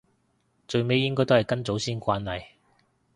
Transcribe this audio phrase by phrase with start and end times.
[0.67, 2.43] 最尾應該都係跟祖先慣例